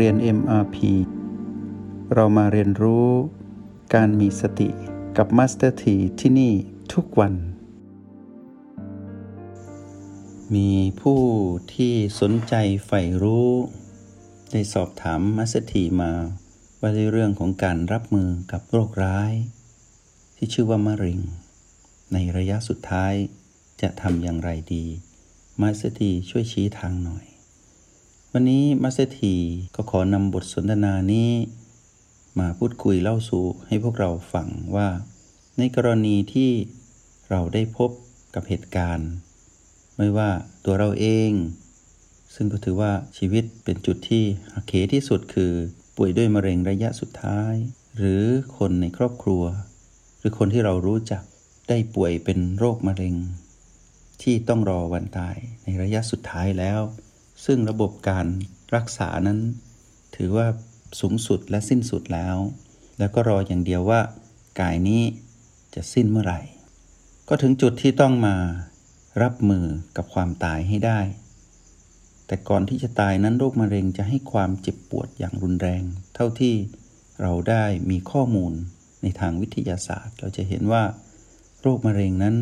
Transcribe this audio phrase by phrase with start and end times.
[0.00, 0.76] เรียน MRP
[2.14, 3.08] เรามาเรียนรู้
[3.94, 4.68] การมีสติ
[5.16, 6.52] กับ Master T ที่ที่นี่
[6.92, 7.34] ทุกวัน
[10.54, 11.22] มีผู้
[11.74, 12.54] ที่สนใจ
[12.86, 13.50] ใฝ่รู้
[14.50, 16.12] ได้สอบถาม Master T มา
[16.80, 19.32] ว่าในเรื่องของการรับมือกับโรคร้าย
[20.36, 21.20] ที่ชื่อว่ามะเร็ง
[22.12, 23.14] ในระยะสุดท้าย
[23.82, 24.84] จะทำอย่างไรดี
[25.60, 27.33] Master T ช่วยชี้ทางหน่อย
[28.36, 29.34] วันนี้มัสเตี
[29.74, 31.30] ก็ขอนำบทสนทนานี้
[32.38, 34.88] มาพูดคุยเล่าสู่ให้พวกเราฟังว่า
[35.58, 36.50] ในกรณีที่
[37.30, 37.90] เราได้พบ
[38.34, 39.10] กับเหตุการณ์
[39.96, 40.30] ไม่ว่า
[40.64, 41.30] ตัวเราเอง
[42.34, 45.52] ซึ่งก็ถือว่าชีวิตเป็นจุดที่หักเหที่สุดคือ
[45.96, 47.54] ป่วยด้วยมะเร็งระยะสุดท้าย
[47.96, 48.22] หรือ
[48.56, 49.42] คนในครอบครัว
[50.18, 51.22] หรือคนที่เรารู้จัก
[51.68, 53.14] ได้ป่วยเป็นโรคมะเร็ง
[54.22, 56.80] ที่ต้องรอวันตายในระยะสุดท้ายแล้ว
[57.44, 58.26] ซึ่งระบบการ
[58.74, 59.38] รักษานั้น
[60.16, 60.46] ถือว่า
[61.00, 62.36] สูงสุดและสิ้นสุดแล้ว
[62.98, 64.00] แล้วก็รออย่างเดียวว่า
[64.60, 65.02] กายนี้
[65.74, 66.40] จะสิ้นเมื่อไหร่
[67.28, 68.36] ก็ถึงจุดที่ต้องมา
[69.22, 71.00] รับมือกับความตายให้ได้
[72.26, 75.82] แต่ก่อนที่จะตายนั้นโรคมะเร็งจะให้ความเจ็บปวดอย่างรุนแรง
[76.14, 76.54] เท่าที่
[77.22, 78.52] เราได้มีข้อมูล
[79.02, 80.84] ในทางวิทยาศาสตร์ เราจะเห็นว่า
[81.62, 82.36] โรคมะเร็งนั้น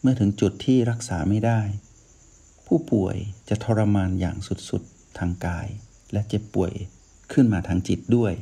[0.00, 1.60] เมื่อถึงจุดที่รักษาไม่ได้
[2.66, 3.16] ผู้ป่วย
[3.48, 4.36] จะทรมานอย่าง
[4.68, 5.68] สุดๆทางกาย
[6.12, 6.72] และเจ็บป่วย
[7.32, 8.32] ขึ้นมาทางจิตด้วย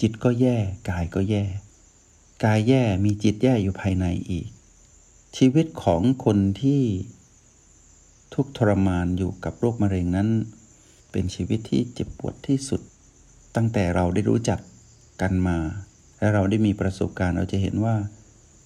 [0.00, 0.56] จิตก็แย่
[0.90, 1.44] กายก็แย่
[2.44, 4.48] กายแย่มีจิตแย่อยู่ภายในอีก
[5.36, 6.82] ชีวิตของคนที่
[8.34, 10.28] ทุกทรมานอยู่กับโรคมะเร็งนั้น
[11.12, 12.80] เป็นชีวิตที่เจ็บปวดที่สุด
[13.56, 14.60] ตั้งแต่เราได้รู้จัก
[15.22, 15.58] กันมา
[16.18, 17.96] และเราได้มีประสบการณ์เราจะเห็นว่า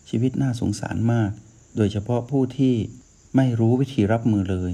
[0.09, 1.31] ชีวิตน่าสงสารมาก
[1.77, 2.75] โดยเฉพาะผู้ที่
[3.37, 4.73] ไม่รู้วิธีรับมือเลย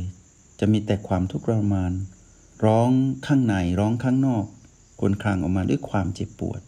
[0.60, 1.92] จะมีแต่ความทุกข์ทรมาน
[2.64, 2.90] ร้อง
[3.26, 4.44] ข้างในร้องข้างนอก
[5.00, 6.60] คนคลางออกมาด้วยความเจ็บปวด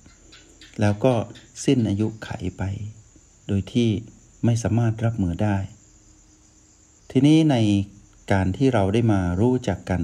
[0.80, 1.14] แล้วก็
[1.64, 2.28] สิ้นอายุไข
[2.58, 2.62] ไป
[3.46, 3.88] โดยที่
[4.44, 5.56] ไม่สามารถรับมือได้
[7.10, 7.56] ทีนี้ใน
[8.32, 10.02] การที่เราได้มารู้จักกัน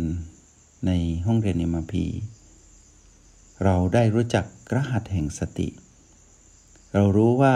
[0.87, 0.91] ใน
[1.27, 2.07] ห้องเรียนเอ็มพี
[3.65, 5.69] เราได้รู้จักรหัสแห่งสติ
[6.95, 7.55] เรารู้ว่า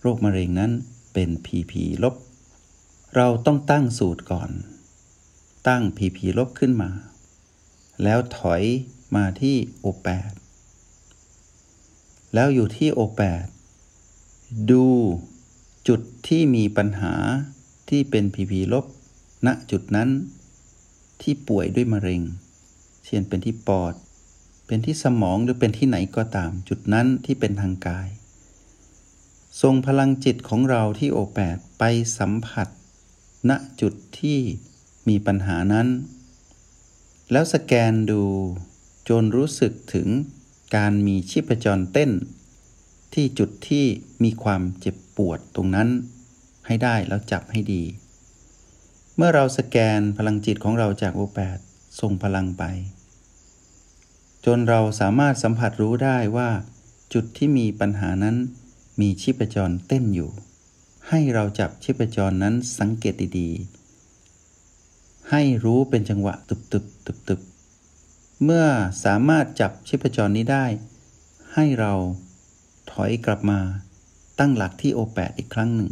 [0.00, 0.72] โรคมะเร็งนั้น
[1.12, 2.14] เป็น PP ลบ
[3.18, 4.50] เราต้องตั้งสูตรก่อน
[5.68, 6.90] ตั้งผีผีลบขึ้นมา
[8.02, 8.62] แล้วถอย
[9.16, 10.32] มาที่โอแปด
[12.34, 13.44] แล้วอยู่ที่โอแปด
[14.70, 14.86] ดู
[15.88, 17.14] จุดที่มีปัญหา
[17.88, 18.84] ที่เป็นผีผีลบ
[19.46, 20.10] ณ จุดนั้น
[21.22, 22.22] ที่ป่วยด้วยมะเร็ง
[23.04, 23.94] เช่นเป็นที่ปอด
[24.66, 28.08] เป็นที่สมองหรือเป็นที่ไหนก็ตาม จุดนั้นที่เป็นทางกาย
[29.60, 31.82] ทรงพลังจิตของเราที่โอแปดไป
[32.18, 32.68] สัมผัส
[33.50, 34.38] ณจุดที่
[35.08, 35.88] มีปัญหานั้น
[37.32, 38.22] แล้วสแกนดู
[39.08, 40.08] จนรู้สึกถึง
[40.76, 42.10] การมีชีพจรเต้น
[43.14, 43.86] ที่จุดที่
[44.22, 45.88] มีความเจ็บปวดตรงนั้น
[46.66, 47.82] ให้ได้แล้วจับให้ดี
[49.16, 51.58] เมื่อเราสแกนพลังจิตของเราจากโอแปด
[52.00, 52.64] ส่งพลังไป
[54.44, 56.50] จนเราสามารถสัมผัสรู้ได้ว่า
[57.14, 58.36] จุดที่มีปัญหานั้น
[59.00, 60.30] มีชีพจรเต้นอยู่
[61.14, 67.40] ให้เราจับชีพจรนั้นสังเกตดีๆ ให้รู้เป็นจังหวะตึบตึบตึบตึบ
[68.44, 68.66] เมื่อ
[69.04, 70.66] สามารถจับชีพจรนี้ได้
[71.54, 71.92] ให้เรา
[72.92, 73.60] ถอยกลับมา
[74.38, 75.90] ตั้งหลักที่โอแปดอีกครั้งหนึ่ง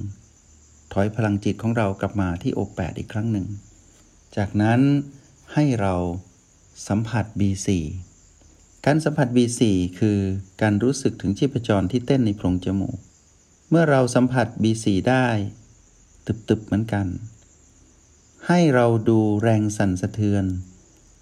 [0.92, 3.46] ถอยพลังจิตของเรากลับมาที่โอแปดอีกครั้งหนึ่ง
[4.36, 4.80] จากนั้น
[5.52, 5.94] ให้เรา
[6.88, 7.68] สัมผัส B4
[8.86, 9.62] การสัมผัส B4
[9.98, 10.18] คือ
[10.62, 12.98] การรู้สึกถึงชีพจรที่เต้นในโพรงจมูก
[13.72, 15.26] เมื่อเราสัมผัส B4 ได้
[16.26, 17.06] ตึบๆเหมือนกัน
[18.46, 20.44] ให้เราดูแรงสั่นสะเทือน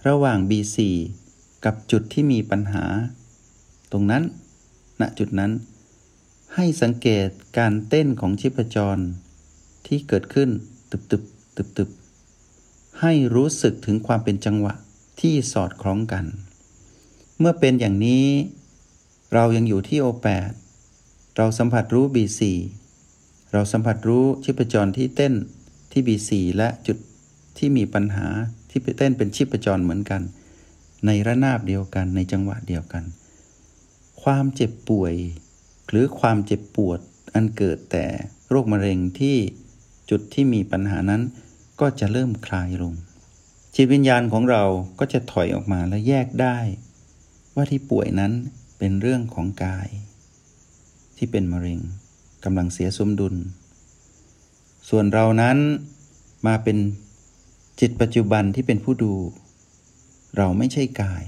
[0.06, 0.78] ระหว่าง B4
[1.64, 2.84] กับจุดที่มีปัญหา
[3.92, 4.22] ตรงนั้น
[5.00, 5.52] ณ จุดนั้น
[6.54, 9.02] ให้สังเกตการเต้นของชีพจร
[9.86, 10.50] ที่เกิดขึ้น
[10.90, 14.74] ตึบๆตึบๆให้รู้สึกถึงความเป็นจังหวะ
[15.20, 16.24] ที่สอดคล้องกัน
[17.38, 18.26] เมื่อเป็นอย่างนี้
[19.34, 20.50] เรายังอยู่ที่โอแปด
[21.40, 22.42] เราสัมผัสรู้ B4
[23.52, 25.34] เราสัมผัสรู้ชีพจรที่เต้น
[25.92, 26.98] ที่ B4 และจุด
[27.58, 28.26] ที่มีปัญหา
[28.70, 30.22] ที่เต้นเป็นชีพจรเหมือนกัน
[31.06, 33.04] ในระนาบเดียวกันในจังหวะเดียวกัน
[34.22, 35.14] ความเจ็บป่วย
[35.88, 37.00] หรือความเจ็บปวด
[37.34, 38.06] อันเกิดแต่
[38.50, 39.36] โรคมะเร็งที่
[40.10, 41.22] จุดที่มีปัญหานั้น
[41.80, 42.94] ก็จะเริ่มคลายลง
[43.74, 44.64] จิตวิญญาณของเรา
[44.98, 46.58] ก็จะถอยออกมาและแยกได้
[47.54, 48.32] ว่าที่ป่วยนั้น
[48.78, 49.88] เป็นเรื่องของกาย
[51.18, 51.80] ที่เป็นมะเร็ง
[52.44, 53.34] กำลังเสียสมดุล
[54.88, 55.58] ส่วนเรานั้น
[56.46, 56.78] มาเป็น
[57.80, 59.14] จิตปัจจุบันที่เป็นผู้ดู
[60.36, 61.24] เราไม่ใช่กาย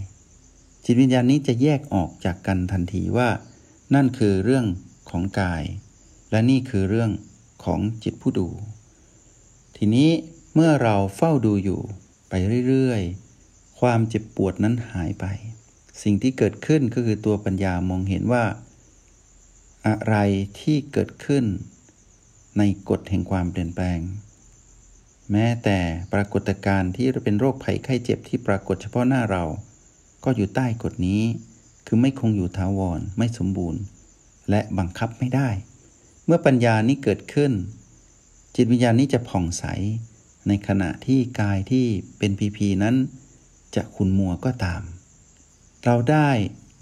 [0.85, 3.29] จิตวิญญาณนี้จะแยกออกจากกันทันทีว่า
[3.95, 4.67] นั่นคือเรื่อง
[5.11, 5.65] ของกาย
[6.31, 7.11] และนี่คือเรื่อง
[7.65, 8.49] ของจิตผู้ดู
[9.77, 10.11] ทีนี้
[10.55, 11.81] เมื่อเราเฝ้าดูอยู่
[12.29, 12.35] ไป
[12.69, 15.25] เรื่อยๆ ความเจ็บปวดนั้นหายไป
[16.03, 18.45] สิ่งที่เกิดขึ้นก็คือตัวปัญญามองเห็นว่า
[19.87, 20.17] อะไร
[20.61, 21.45] ที่เกิดขึ้น
[22.59, 24.01] ในกฎแห่งความเปลี่ยนแปลง
[25.33, 25.79] แม้แต่
[26.13, 29.45] ปรากฏการณ์ที่เป็นโรคภัยไข้เจ็บที่ปรากฏเฉพาะหน้าเรา
[30.25, 31.23] ก็อยู่ใต้กฎนี้
[31.87, 33.81] คือไม่คงอยู่ถาวรไม่สมบูรณ์
[34.51, 35.49] และบังคับไม่ได้
[36.25, 37.53] เมื่อปัญญานี้เกิดขึ้น
[38.57, 39.65] จิตวิญญาณนี้จะผ่องใส
[40.49, 41.87] ในขณะที่กายที่
[42.19, 42.97] เป็นพีพีนั้น
[43.75, 44.83] จะขุนมัวก็ตาม
[45.85, 46.31] เราได้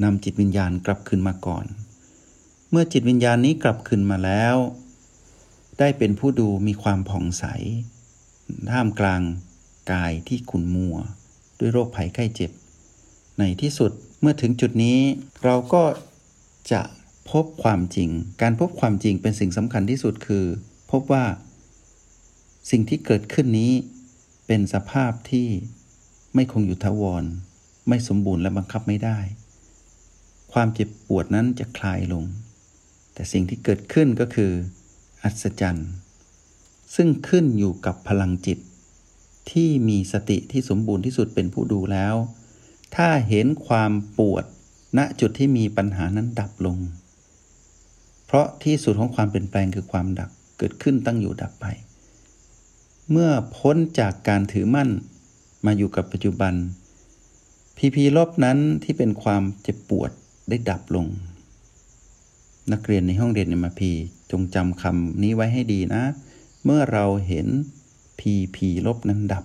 [0.03, 1.65] นำจิตวิญญาณกลับคืนมาก่อน
[2.71, 4.57] เมื่อจิตวิญญาณนี้กลับคืนมาแล้ว
[5.79, 7.45] ได้เป็นผู้ดูมีความผ่องใส
[8.71, 9.23] ท่ามกลาง
[9.93, 10.97] กายที่ขุนมัว
[11.59, 12.51] ด้วยโรคภัยไข้เจ็บ
[13.39, 14.99] ในที่สุดเมื่อถึงจุดนี้
[15.45, 15.83] เราก็
[16.73, 16.83] จะ
[17.31, 18.11] พบความจริง
[18.43, 20.45] การพบความจริงเป็นสิ่งสำคัญที่สุดคือ
[20.91, 21.25] พบว่า
[22.71, 23.73] สิ่งที่เกิดขึ้นนี้
[24.47, 25.49] เป็นสภาพที่
[26.35, 27.25] ไม่คงอยู่ทวร
[27.89, 29.19] ไม่สมบูรณ์และบังคับไม่ได้
[30.53, 32.25] ความเจ็บปวดนั้นจะคลายลง
[33.19, 34.53] แต่สิ่งที่เกิดขึ้นก็คือ
[35.23, 35.91] อัศจรรย์
[36.95, 38.59] ซึ่งขึ้นอยู่กับพลังจิต
[39.51, 42.15] ที่มีสติที่สมบูรณ์ที่สุดเป็นผู้ดูแล้ว
[42.97, 44.45] ถ้าเห็นความปวด
[44.99, 46.79] ณจุดที่มีปัญหานั้นดับลง
[48.27, 51.67] เพราะที่สุดของความเปลี่ยนแปลงคือความดับเกิดขึ้นตั้งอยู่ดับไป
[53.11, 54.89] เมื่อพ้นจากการถือมั่น
[55.67, 56.55] มาอยู่กับปัจจุบัน
[57.77, 60.11] พีพีลบนั้นที่เป็นความเจ็บปวด
[60.49, 61.07] ได้ดับลง
[62.73, 63.93] นักเรียนในห้องเรียนในมาพี
[64.31, 66.03] จงจำคำนี้ไว้ให้ดีนะ
[66.65, 67.47] เมื่อเราเห็น
[68.21, 69.45] พีพีลบนั้นดับ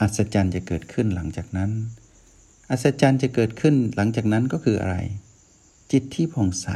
[0.00, 1.70] อัศจรรย์จะเกิดขึ้นหลังจากนั้น
[2.70, 4.96] อัศจรรย์จะเกิดขึ้นหลังจากนั้นก็คืออะไร
[5.92, 6.68] จิตที่ผ่องใส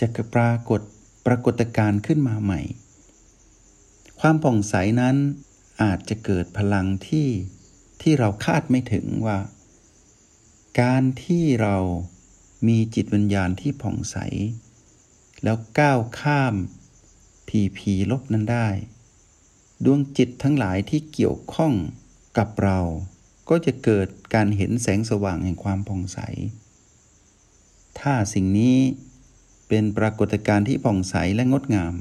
[0.00, 0.80] จะปรากฏ
[1.26, 2.60] ปรากฏการณ์ขึ้นมาใหม่
[4.20, 5.16] ความผ่องใสนั้น
[5.82, 7.28] อาจจะเกิดพลังที่
[8.02, 9.38] ที่เราคาดไม่ถึงว่า
[10.80, 11.76] การที่เรา
[12.68, 14.16] มีจิตวิญญาณที่ผ่องใส
[15.44, 16.54] แล้วก้าวข้าม
[17.48, 18.68] ผีผีลบนั้นได้
[19.84, 21.74] ดวงจิตทั้งหลายที่เกี่ยวข้อง
[22.38, 22.78] กับเรา
[23.48, 26.18] ก็จะเกิดการเห็นแสงสว่างแห่งความผ่องใส
[28.00, 28.76] ถ้าสิ่งนี้
[29.68, 31.94] เป็นปรากฏการณ์ที่ผ่องใสและงดงาม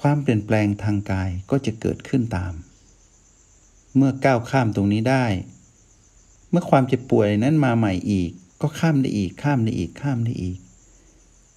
[0.00, 2.54] ความเปลี่ยนแปลงทางกายก็จะเกิดขึ้นตาม
[3.96, 5.26] เมื่อก้าวข้ามตรงนี้ได้
[6.50, 10.58] เมื่อความเจ็บป่วยนั้นมาใหม่อีก ก็ข้ามได้อีกข้ามได้อีกข้ามได้อีก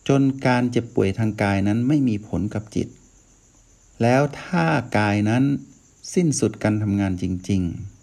[0.07, 2.87] จนการเจ็บป่วยทางกายนั้นไม่มีผลกับจิต
[4.01, 4.65] แล้วถ้า
[4.97, 5.43] กายนั้น
[6.13, 7.61] สิ้นสุดการทำงานจริง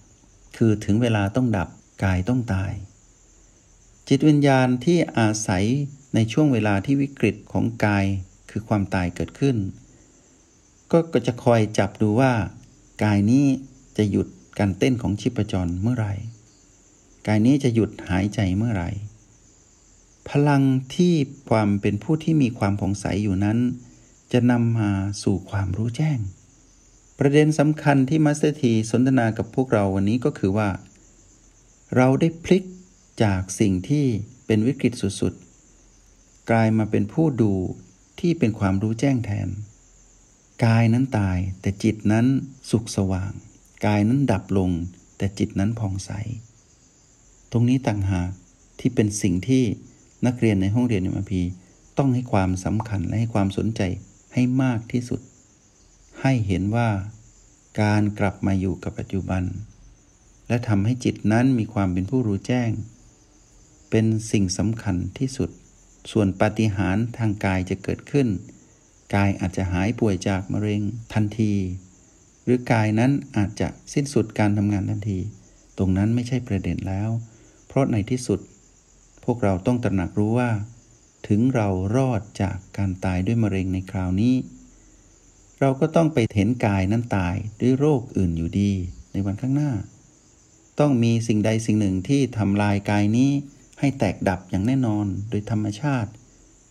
[0.08, 1.68] ๆ คือถึงเวลาต้องดับ
[2.04, 2.72] กายต้องตาย
[4.08, 5.64] จิตวิญญาณที่อาศัย
[6.14, 8.04] ในช่วงเวลาที่วิกฤตของกาย
[8.50, 9.56] คือความตายเกิดขึ้น
[10.92, 12.32] ก็จะคอยจับดูว่า
[13.04, 13.46] กายนี้
[13.96, 14.26] จะหยุด
[14.58, 16.14] การเต้นของชีพจรเมื่อไหร่
[17.26, 18.90] กายนี้จะหยุดหายใจเมื่อไหร่
[20.30, 20.62] พลัง
[20.94, 21.14] ที่
[21.50, 23.58] ความเป็นผู้ที่มีความผ่องใสอยู่นั้น
[24.32, 24.90] จะนำมา
[25.22, 26.18] สู่ความรู้แจ้ง
[27.18, 30.68] ประเด็นสำคัญที่มัสเตอร์ทีสนทนากับพวกเราวันนี้ก็คือว่า
[31.96, 32.64] เราได้พลิก
[33.22, 34.06] จากสิ่งที่
[34.46, 37.52] เป็นวิกฤตสุดๆ กลายมาเป็นผู้ดู
[38.20, 39.48] ที่เป็นความรู้แจ้งแทน
[40.64, 42.26] กายนั้นตายแต่จิตนั้น
[42.70, 43.32] สุขสว่าง
[43.86, 44.70] กายนั้นดับลง
[45.18, 46.10] แต่จิตนั้นผ่องใส
[47.52, 48.30] ตรงนี้ต่างหาก
[48.80, 49.64] ที่เป็นสิ่งที่
[50.26, 51.42] นักเรียนในห้องเรียนในมพี
[51.98, 53.80] ต้องให้ความสำคัญและให้ความสนใจ
[54.34, 55.20] ให้มากที่สุด
[56.20, 56.88] ให้เห็นว่า
[57.80, 59.42] การกลับมาอยู่กับปัจจุบัน
[60.48, 62.70] และทำให้จิตนั้นมีความเป็นผู้รู้แจ้ง
[63.90, 65.50] เป็นสิ่งสำคัญที่สุด
[66.10, 68.28] ส่วนปาฏิหาริย์ทางกายจะเกิดขึ้น
[69.14, 70.82] กายอาจจะหายป่วยจากมะเร็ง
[71.14, 71.54] ทันที
[72.44, 75.18] หรือกายนั้นอาจจะสิ้นสุดการทำงานทันที
[75.78, 77.10] ตรงนั้นไม่ใช่ประเด็นแล้ว
[77.66, 78.40] เพราะในที่สุด
[79.24, 80.50] พวกเราต้องตระหนักรู้ว่า
[81.28, 84.34] ถึงเรารอดจากการตายด้วยมะเร็งในคราวนี้
[85.60, 88.72] เราก็ต้องไปเห็นกายนั้นตายด้วยโรคอื่นอยู่ดี
[89.12, 89.72] ในวันข้างหน้า
[90.80, 93.30] ต้องมีสิ่งใดสิ่งหนึ่งที่ทำลายกายนี้
[93.80, 96.10] ให้แตกดับอย่างแน่นอนโดยธรรมชาติ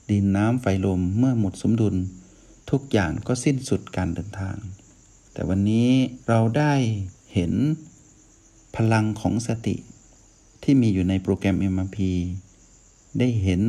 [0.10, 1.96] ดินน้ำไฟลมเมื่อหมดสมดุล
[2.72, 4.58] ทุกอย่างก็สิ้นสุดการเดินทาง
[5.34, 5.89] แต่วันนี้
[6.27, 6.74] เราได้
[7.34, 7.53] เห็น
[8.75, 9.75] พลังของสติ
[10.63, 11.98] ที่มีอยู่ในโปรแกรม MRP
[13.20, 13.62] ได้เห็น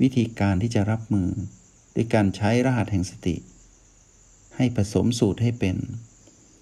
[0.00, 1.28] วิธีการที่จะรับมือ
[1.94, 3.36] ด้วยการใช้รหัสแห่งสติ
[4.56, 5.76] ให้ผสมสูตรให้เป็น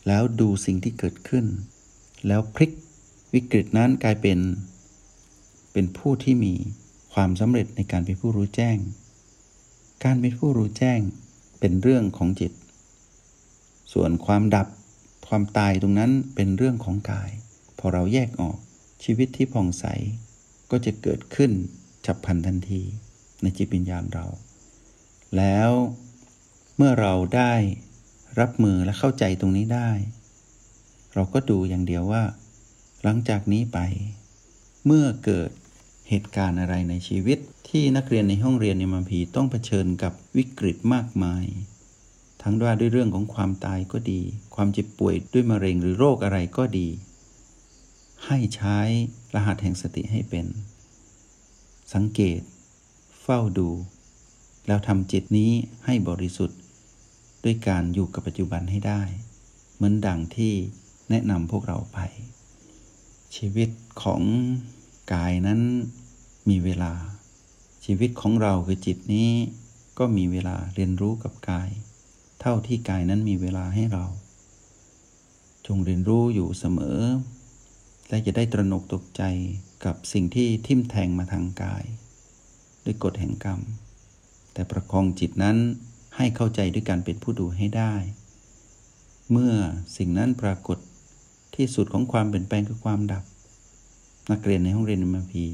[0.06, 1.46] แล้วดูสิ่งที่เกิดขึ้น
[2.26, 2.72] แล้วพลิก
[3.34, 4.38] วิกฤตนั้นกลายเป็น
[5.72, 6.54] เปเป็นผู้ที่มี
[7.12, 8.76] ความสำเร็จในการเป็นผู้รู้แจ้ง
[10.04, 11.00] การเป็นผู้รู้แจ้ง
[11.60, 12.52] เป็นเรื่องของจิต
[13.92, 14.66] ส่วนความดับ
[15.28, 17.30] ความตายตรงนั้นเป็นเรื่องของกาย
[17.78, 18.58] พอเราแยกออก
[19.04, 19.84] ชีวิตที่ผ่องใส
[20.70, 21.52] ก็จะเกิดขึ้น
[22.06, 22.82] ฉับพลันทันที
[23.42, 24.26] ในจิตวิญญาณเรา
[25.36, 25.70] แล้ว
[26.76, 27.54] เมื่อเราได้
[28.40, 29.90] รับมือและเข้าใจตรงนี้ได้
[31.14, 32.24] เราก็ดูอย่างเดียวว่า
[33.02, 33.78] หลังจากนี้ไป
[34.86, 35.50] เมื่อเกิด
[36.08, 37.38] เหตุการณ์อะไรในชีวิต
[37.68, 41.44] ที่นักเรียนในห้องเรียนในมัมพีต้องเผชิญกับวิกฤตมากมาย
[42.42, 44.20] ทั้งว่าด้วยเรื่องของความตายก็ดี
[44.54, 46.88] ความเจ็บป่วยด้วยมะเร็งหรือโรคอะไรก็ดี
[48.26, 48.78] ให้ใช้
[49.34, 50.46] รหัสแห่งสติให้เป็น
[51.94, 52.40] สังเกต
[53.22, 53.68] เฝ้าดู
[54.66, 55.50] แล้วทำจิตนี้
[55.84, 56.58] ให้บริสุทธิ์
[57.44, 59.02] ด้วยการอยู่กับปัจจุบันให้ได้
[59.74, 60.54] เหมือนดังที่
[61.10, 61.98] แนะนำพวกเราไป
[63.36, 63.70] ชีวิต
[64.02, 64.22] ของ
[65.12, 65.60] กายนั้น
[66.48, 66.92] มีเวลา
[67.84, 69.30] ชีวิตของเราคือจิตนี้
[69.98, 71.68] ก็มีเวลาเรียนรู้กับกาย
[72.40, 74.04] เท่าที่กายนั้นมีเวลาให้เรา
[75.66, 77.00] จงเรียนรู้อยู่เสมอ
[78.08, 79.22] และจะได้ตระหนกตกใจ
[79.84, 81.84] กับสิ่งที่ทิ่มแทงมาทางกาย
[82.84, 83.60] ด้วยกฎแห่งกรรม
[84.52, 85.56] แต่ประคองจิตนั้น
[86.16, 87.94] ให้เข้าใจด้วยการเป็นผู้ดูให้ได้
[89.30, 89.54] เมื่อ
[89.96, 90.78] สิ่งนั้นปรากฏ
[91.54, 93.24] ที่สุดของความเปลี่ยนแปลงคือความดับ
[94.30, 95.44] นักเรียนในห้องเรียนมัพี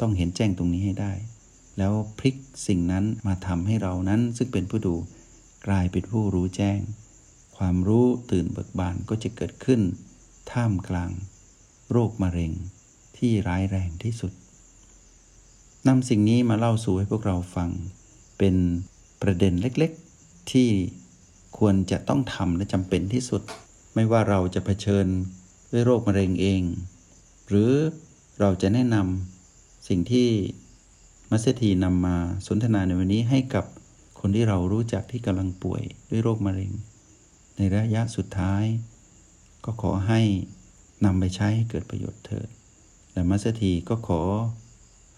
[0.00, 1.12] ต้องเห็นแจ้งตรงนี้ให้ได้
[1.78, 2.36] แล้วพลิก
[2.66, 4.94] สิ่งนั้นมาทำให้เรานั้นซึ่งเป็นผู้ดู
[5.66, 6.78] กลายเป็นผู้รู้แจ้ง
[7.56, 9.80] ความรู้ตื่นเบิกบานก็จะเกิดขึ้น
[10.52, 11.10] ท่ามกลาง
[11.94, 12.52] โรคมะเร็ง
[13.16, 14.32] ที่ร้ายแรงที่สุด
[15.88, 17.70] นำสิ่งนี้มาเล่าสู่ให้พวกเราฟัง
[18.38, 18.54] เป็น
[19.22, 20.68] ประเด็นเล็กๆ ที่
[21.58, 23.42] ควรจะต้องทำและจำเป็นที่สุด
[23.94, 25.06] ไม่ว่าเราจะเผชิญ
[25.72, 26.62] ด้วยโรคมะเร็งเอง
[27.48, 27.72] หรือ
[28.40, 30.28] เราจะแนะนำสิ่งที่
[31.30, 33.64] มัสถีนำมาสนทนาในวันนี้ให้กับ
[34.20, 36.70] คนที่เรารู้จักที่กำลังป่วยด้วยโรคมะเร็ง
[37.56, 38.64] ในระยะสุดท้าย
[39.64, 40.20] ก็ขอให้
[41.04, 42.48] นำไปใช้ให้เกิดประโยชน์เถิด
[43.12, 44.22] และมัสถีก็ขอ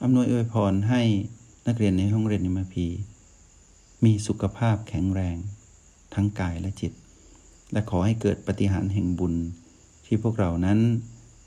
[0.02, 1.02] อำนวยอวยพรให้
[1.66, 2.86] นักเรียนในห้องเรียนนิมพี
[4.04, 5.36] มีสุขภาพแข็งแรง
[6.14, 6.92] ทั้งกายและจิต
[7.72, 9.34] และขอให้เกิดปฏิหารแห่งบุญ
[10.06, 10.78] ที่พวกเรานั้น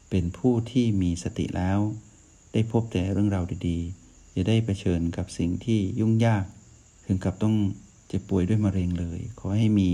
[0.10, 1.80] เป็นผู้ที่มีสติแล้ว
[2.54, 6.46] ได้พบแต่เรื่องราวดีๆ จะได้ไปเชิญกับสิ่งที่ยุ่งยาก
[7.06, 7.56] ถึงกับต้อง
[8.08, 9.90] เจ็บป่วยด้วยมะเร็งเลย ขอให้มี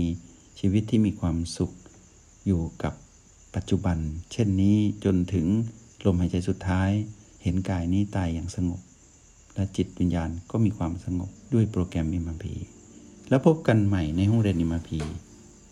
[0.58, 1.72] ชีวิตที่มีความสุข
[2.46, 2.94] อยู่กับ
[3.56, 3.98] ปัจจุบัน
[4.32, 5.46] เช่นนี้จนถึง
[6.04, 6.90] ลมหายใจสุดท้าย
[7.42, 8.80] เห็นกายนี้ตายอย่างสงบ
[9.54, 12.54] และจิตวิญญาณก็มีความสงบด้วยโปรแกรมอิมาพี
[13.28, 14.98] แล้วพบกันใหม่ในห้องเรียนอิมาพี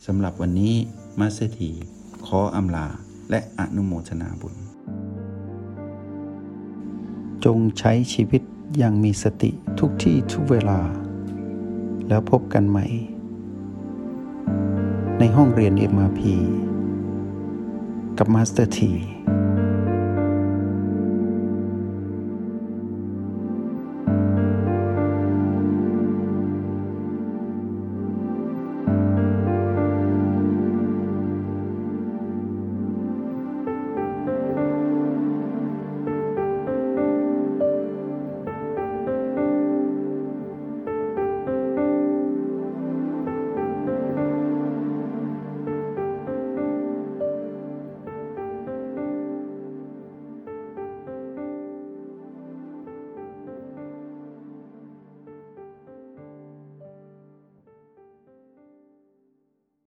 [0.07, 0.75] สำหรับวันนี้
[1.21, 1.71] มาสเตี
[2.27, 2.87] ขออำลา
[3.31, 4.55] และอนุโมทนาบุญ
[7.45, 8.43] จงใช้ชีวิต
[8.79, 10.81] อย่างมีสติทุกที่ทุกเวลา
[12.09, 12.87] แล้วพบกันใหม่
[15.19, 16.21] ในห้องเรียน MRP
[18.19, 19.14] กับ Master ที